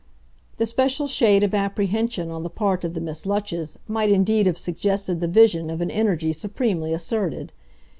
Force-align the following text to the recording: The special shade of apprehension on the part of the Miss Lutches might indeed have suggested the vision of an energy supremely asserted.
The 0.57 0.65
special 0.65 1.05
shade 1.05 1.43
of 1.43 1.53
apprehension 1.53 2.31
on 2.31 2.41
the 2.41 2.49
part 2.49 2.83
of 2.83 2.95
the 2.95 2.99
Miss 2.99 3.23
Lutches 3.27 3.77
might 3.87 4.09
indeed 4.09 4.47
have 4.47 4.57
suggested 4.57 5.19
the 5.19 5.27
vision 5.27 5.69
of 5.69 5.79
an 5.79 5.91
energy 5.91 6.33
supremely 6.33 6.91
asserted. 6.91 7.53